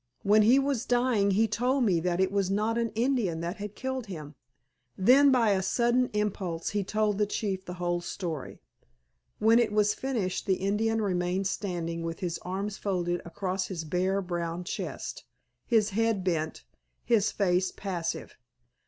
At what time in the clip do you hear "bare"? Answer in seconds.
13.83-14.23